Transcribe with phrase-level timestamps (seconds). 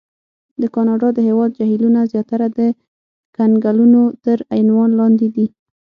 [0.61, 2.61] د کاناډا د هېواد جهیلونه زیاتره د
[3.37, 5.47] کنګلونو تر عنوان لاندې دي.